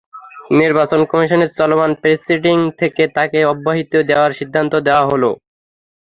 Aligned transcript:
নির্বাচন 0.59 1.01
কমিশনের 1.11 1.49
চলমান 1.57 1.91
প্রসিডিং 2.01 2.57
থেকে 2.79 3.03
তাঁকে 3.15 3.39
অব্যাহতি 3.45 3.97
দেওয়ার 4.09 4.31
সিদ্ধান্ত 4.39 4.73
দেওয়া 4.87 5.03
হলো। 5.11 5.29